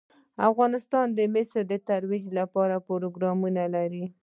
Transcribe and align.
افغانستان 0.49 1.07
د 1.17 1.19
مس 1.33 1.51
د 1.71 1.73
ترویج 1.87 2.25
لپاره 2.39 2.75
پروګرامونه 2.87 3.63
لري. 3.75 4.05